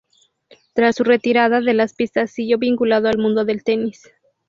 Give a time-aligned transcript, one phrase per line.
[0.73, 4.07] Tras su retirada de las pistas siguió vinculado al mundo del tenis.